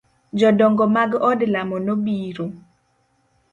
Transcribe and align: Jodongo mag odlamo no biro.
Jodongo 0.39 0.85
mag 0.95 1.11
odlamo 1.29 1.77
no 1.85 1.93
biro. 2.03 2.45